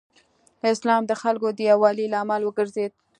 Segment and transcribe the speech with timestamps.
[0.73, 2.91] اسلام د خلکو د یووالي لامل وګرځېد.